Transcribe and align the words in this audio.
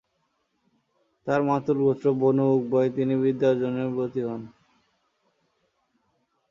তাঁর 1.27 1.41
মাতুল 1.47 1.77
গোত্র 1.85 2.05
বনু 2.21 2.45
উকবায় 2.55 2.89
তিনি 2.97 3.13
বিদ্যার্জনে 3.23 3.85
ব্রতী 3.95 4.21
হন। 4.27 4.41